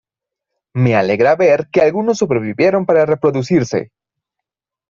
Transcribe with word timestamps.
Me 0.73 0.95
alegra 0.95 1.35
ver 1.35 1.69
que 1.71 1.81
algunos 1.81 2.17
sobrevivieron 2.17 2.87
para 2.87 3.05
reproducirse". 3.05 3.91